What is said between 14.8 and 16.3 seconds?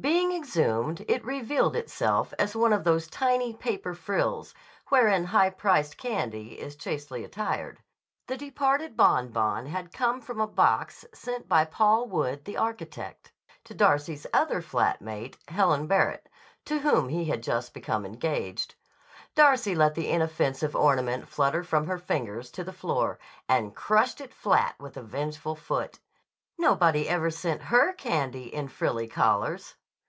mate, Helen Barrett,